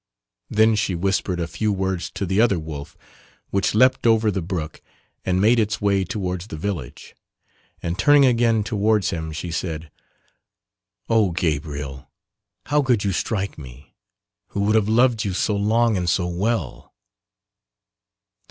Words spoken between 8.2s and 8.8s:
again